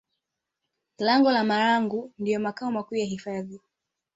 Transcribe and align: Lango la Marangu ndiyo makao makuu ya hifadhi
Lango 0.99 1.31
la 1.31 1.43
Marangu 1.43 2.11
ndiyo 2.17 2.39
makao 2.39 2.71
makuu 2.71 2.95
ya 2.95 3.05
hifadhi 3.05 3.59